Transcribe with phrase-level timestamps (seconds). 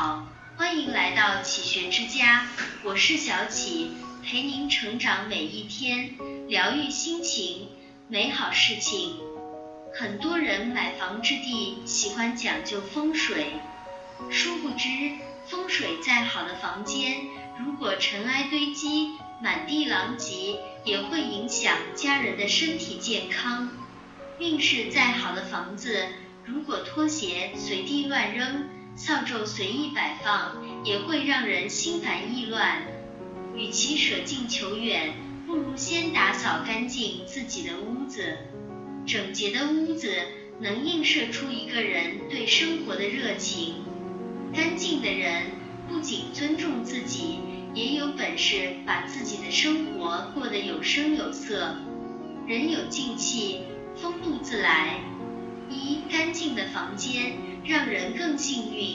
[0.00, 0.24] 好，
[0.56, 2.46] 欢迎来到启学之家，
[2.84, 3.90] 我是小启，
[4.22, 6.14] 陪您成长每一天，
[6.46, 7.66] 疗愈心情，
[8.06, 9.16] 美好事情。
[9.92, 13.54] 很多人买房之地喜欢讲究风水，
[14.30, 14.88] 殊不知
[15.48, 17.16] 风水再好的房间，
[17.58, 19.08] 如果尘埃堆积，
[19.42, 23.68] 满地狼藉，也会影响家人的身体健康。
[24.38, 26.06] 运势再好的房子，
[26.44, 32.82] 如果拖鞋随地乱扔，扫帚随意摆放，也会让人心烦意乱。
[33.54, 35.14] 与其舍近求远，
[35.46, 38.38] 不如先打扫干净自己的屋子。
[39.06, 40.10] 整洁的屋子
[40.58, 43.84] 能映射出一个人对生活的热情。
[44.52, 45.44] 干净的人
[45.88, 47.38] 不仅尊重自己，
[47.74, 51.76] 也有本事把自己的生活过得有声有色。
[52.48, 53.60] 人有静气。
[53.94, 54.98] 风度自来。
[55.70, 58.87] 一干净的房间让人更幸运。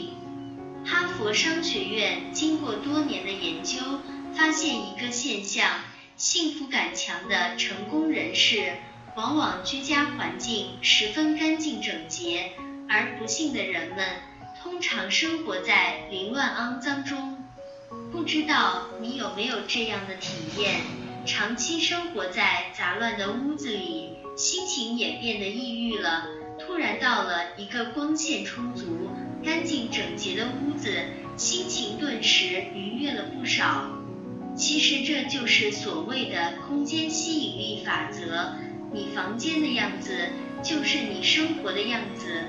[1.17, 3.77] 佛商学院经过多年的研究，
[4.35, 5.69] 发现一个现象：
[6.17, 8.73] 幸福感强的成功人士，
[9.15, 12.51] 往往居家环境十分干净整洁，
[12.89, 14.05] 而不幸的人们
[14.61, 17.37] 通常生活在凌乱肮脏中。
[18.11, 20.81] 不知道你有没有这样的体验？
[21.25, 24.17] 长期生活在杂乱的屋子里。
[24.35, 26.25] 心情也变得抑郁了。
[26.59, 29.09] 突然到了一个光线充足、
[29.43, 30.89] 干净整洁的屋子，
[31.35, 33.91] 心情顿时愉悦了不少。
[34.55, 38.53] 其实这就是所谓的空间吸引力法则。
[38.93, 40.29] 你房间的样子，
[40.63, 42.43] 就是你生活的样子。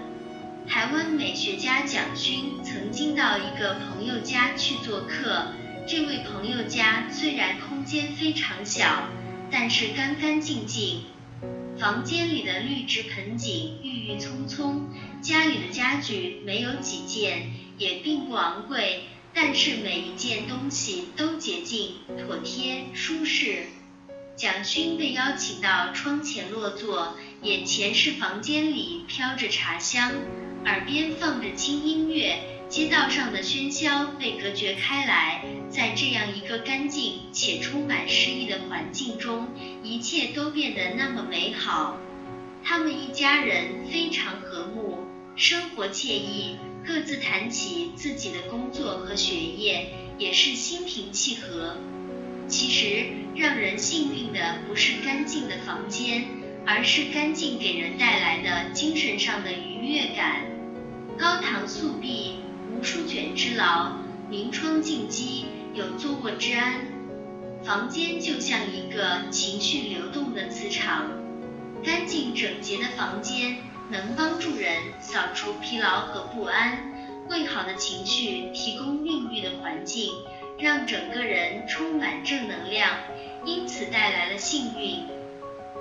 [0.68, 5.48] 台湾美学家蒋勋曾经到一个朋友家去做客，
[5.86, 9.08] 这位朋友家虽然空间非常小，
[9.50, 11.04] 但是干干净净。
[11.78, 14.88] 房间里的绿植盆景郁郁葱葱，
[15.20, 21.96] 家里的家具没有几件，也并不昂贵，但是每一件东西都洁净、
[22.26, 23.66] 妥帖、舒适。
[24.36, 30.12] 蒋勋被邀请到窗前落座，眼前是房间里飘着茶香，
[30.64, 32.53] 耳边放着轻音乐。
[32.74, 39.46] 街道上的喧嚣被隔绝开来，在这样一个干净且充满诗意的环境中，
[39.84, 41.96] 一切都变得那么美好。
[42.64, 44.98] 他们一家人非常和睦，
[45.36, 51.76] 生活惬意，各自谈起自己的工作和学业，也是心平气和。
[52.48, 56.24] 其实，让人幸运的不是干净的房间，
[56.66, 60.42] 而是干净给人带来的精神上的愉悦感。
[61.16, 62.40] 高堂素壁。
[62.70, 63.92] 无数卷之劳，
[64.28, 66.86] 明窗净几，有坐卧之安。
[67.64, 71.06] 房间就像一个情绪流动的磁场，
[71.82, 73.56] 干净整洁的房间
[73.90, 76.78] 能帮助人扫除疲劳和不安，
[77.28, 80.12] 为好的情绪提供孕育的环境，
[80.58, 82.90] 让整个人充满正能量，
[83.46, 85.06] 因此带来了幸运。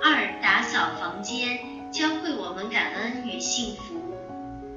[0.02, 1.58] 二，打扫房间，
[1.92, 3.93] 教会我们感恩与幸福。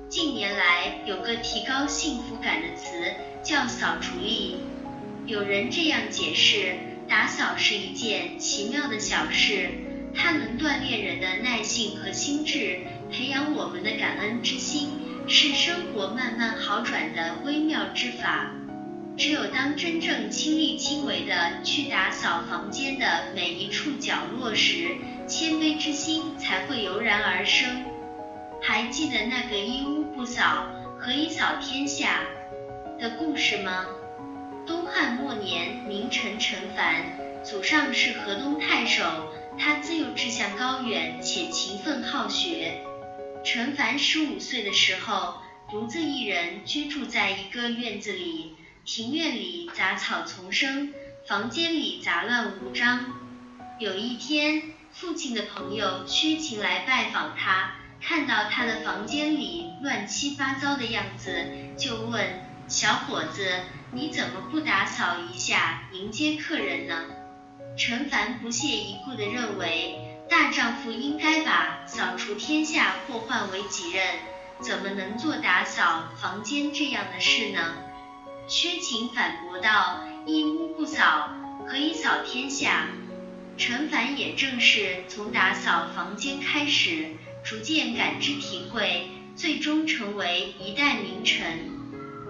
[0.09, 2.87] 近年来有个提高幸福感的词
[3.43, 4.55] 叫扫除力。
[5.25, 6.75] 有人这样解释：
[7.09, 9.69] 打扫是一件奇妙的小事，
[10.15, 12.79] 它能锻炼人的耐性和心智，
[13.11, 14.91] 培养我们的感恩之心，
[15.27, 18.53] 是生活慢慢好转的微妙之法。
[19.17, 24.95] 只有当真正亲力亲为的去打扫房间的每一处角落时，
[25.27, 27.83] 谦卑之心才会油然而生。
[28.77, 30.67] 还记得那个一屋不扫，
[30.99, 32.21] 何以扫天下
[32.99, 33.87] 的故事吗？
[34.67, 42.83] 东汉末年，名臣陈凡，祖上是河东太守，他自幼志向高远且勤奋好学。
[43.43, 45.37] 陈凡十五岁的时候，
[45.71, 50.93] 独自一人居住在一个院子里，庭院里杂草丛生，
[51.27, 53.05] 房间里杂乱无章。
[53.79, 54.61] 有一天，
[54.91, 57.71] 父亲的朋友薛勤来拜访他。
[58.01, 61.47] 看到他的房间里乱七八糟的样子，
[61.77, 62.25] 就问
[62.67, 63.47] 小伙子
[63.91, 66.95] ：“你怎么不打扫一下迎接客人呢？”
[67.77, 74.03] 陈凡不屑一顾地认为，大丈夫应该把扫除天下祸患为己任，
[74.61, 77.75] 怎么能做打扫房间这样的事呢？
[78.47, 81.29] 薛勤反驳道：“一屋不扫，
[81.67, 82.87] 何以扫天下？”
[83.57, 87.11] 陈凡也正是从打扫房间开始。
[87.49, 89.07] 逐渐感知体会，
[89.37, 91.69] 最终成为一代名臣。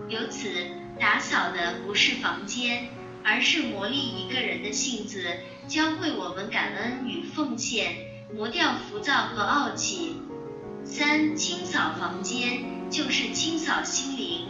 [0.10, 0.68] 由此，
[1.00, 2.90] 打扫的不是房间，
[3.24, 5.26] 而是磨砺一个人的性子，
[5.68, 7.96] 教会我们感恩与奉献，
[8.32, 10.18] 磨掉浮躁和傲气。
[10.86, 14.46] 三，清扫房间就是清扫心灵。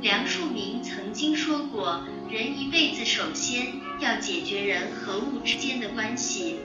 [0.00, 6.56] 梁漱溟曾经说过，人一辈子首先要解决人和物之间的关系。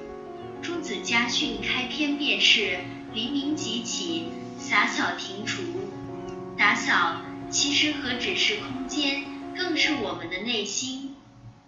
[0.64, 2.80] 朱子家训开篇便是
[3.14, 4.26] 黎明即起，
[4.58, 5.64] 洒扫庭除。
[6.58, 9.24] 打扫其实何止是空间，
[9.58, 11.16] 更是我们的内心。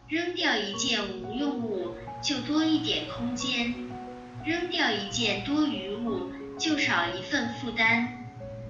[0.07, 3.73] 扔掉一件无用物，就多一点空间；
[4.45, 8.07] 扔掉一件多余物，就少一份负担；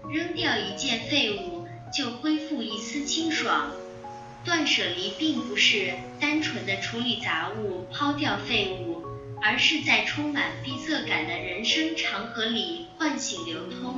[0.09, 3.71] 扔掉一件废物，就恢复一丝清爽。
[4.45, 9.03] 断舍离并不是单纯的处理杂物、抛掉废物，
[9.41, 13.95] 而是在充满闭塞感的人生长河里唤醒流通，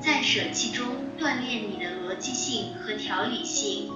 [0.00, 0.86] 在舍弃中
[1.18, 3.90] 锻炼你的逻辑性和条理性，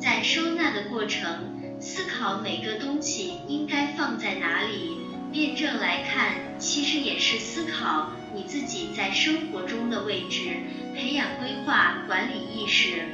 [0.00, 1.58] 在收纳的过程。
[1.82, 4.98] 思考每个东西应该放在哪里，
[5.32, 10.56] 辩证来看，其实也是思考你自己在生活中的位置，
[10.94, 13.04] 培养规划管理意识。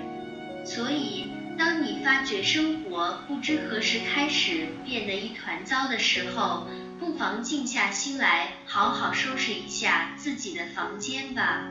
[0.64, 1.26] 所以，
[1.58, 6.66] 当你发觉生活不知何时开始变得一团糟的时候，
[6.98, 11.68] 不妨静下心来，好好收拾一下自己的房间吧。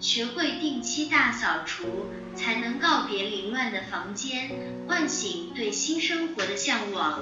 [0.00, 4.50] 学会定期大扫除，才能告别凌乱的房间，
[4.86, 7.20] 唤醒对新生活的向往。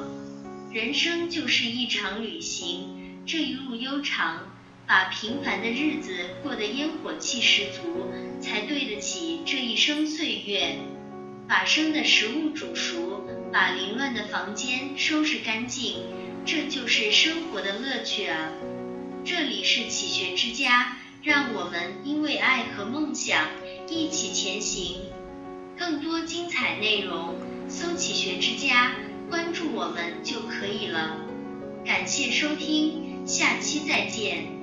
[0.72, 4.40] 人生就是一场旅行，这一路悠长，
[4.86, 8.10] 把平凡的日子过得烟火气十足，
[8.40, 10.78] 才对得起这一生岁月。
[11.52, 15.96] 把生的食物煮熟，把凌乱的房间收拾干净，
[16.46, 18.48] 这就是生活的乐趣啊！
[19.22, 20.96] 这里是启学之家。
[21.22, 23.48] 让我们因为爱和梦想
[23.86, 24.96] 一起前行。
[25.76, 27.34] 更多精彩内容，
[27.68, 28.92] 搜“启学之家”，
[29.28, 31.18] 关注我们就可以了。
[31.84, 34.61] 感谢收听，下期再见。